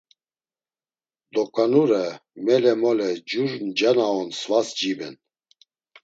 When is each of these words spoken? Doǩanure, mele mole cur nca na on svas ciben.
Doǩanure, 1.33 2.05
mele 2.45 2.73
mole 2.81 3.09
cur 3.29 3.51
nca 3.67 3.91
na 3.97 4.05
on 4.19 4.29
svas 4.39 4.67
ciben. 4.77 5.15